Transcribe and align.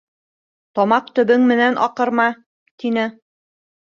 Тамаҡ 0.79 1.09
төбөң 1.19 1.43
менән 1.51 1.77
аҡырма!— 1.87 2.27
тине. 2.85 3.03